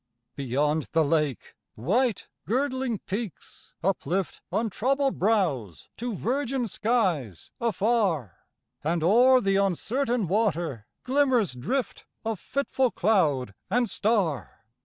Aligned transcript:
Beyond 0.35 0.89
the 0.93 1.03
lake, 1.03 1.53
white, 1.75 2.27
girdling 2.47 2.97
peaks 2.97 3.75
uplift 3.83 4.41
Untroubled 4.51 5.19
brows 5.19 5.89
to 5.97 6.15
virgin 6.15 6.65
skies 6.65 7.51
afar, 7.61 8.47
And 8.83 9.03
o'er 9.03 9.41
the 9.41 9.57
uncertain 9.57 10.27
water 10.27 10.87
glimmers 11.03 11.53
drift 11.53 12.07
Of 12.25 12.39
fitful 12.39 12.89
cloud 12.89 13.53
and 13.69 13.87
star. 13.87 14.65